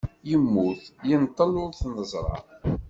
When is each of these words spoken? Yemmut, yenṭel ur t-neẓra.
Yemmut, 0.29 0.81
yenṭel 1.09 1.51
ur 1.63 1.69
t-neẓra. 1.79 2.37